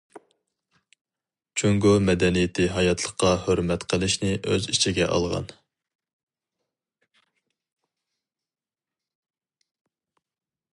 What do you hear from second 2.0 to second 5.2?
مەدەنىيىتى ھاياتلىققا ھۆرمەت قىلىشنى ئۆز ئىچىگە